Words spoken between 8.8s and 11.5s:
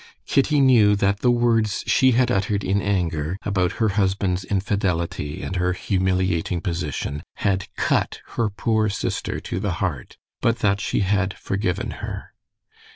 sister to the heart, but that she had